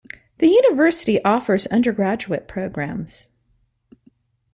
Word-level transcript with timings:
The 0.39 0.47
university 0.47 1.23
offers 1.23 1.67
undergraduate 1.67 2.47
programs. 2.47 3.29